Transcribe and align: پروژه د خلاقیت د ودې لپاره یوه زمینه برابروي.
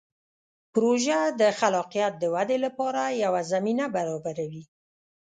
پروژه 0.73 1.19
د 1.39 1.41
خلاقیت 1.59 2.13
د 2.17 2.23
ودې 2.33 2.57
لپاره 2.65 3.01
یوه 3.23 3.41
زمینه 3.51 3.85
برابروي. 3.95 4.63